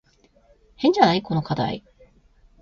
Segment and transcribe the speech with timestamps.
[0.77, 1.21] 変じゃない？
[1.21, 1.83] この課題。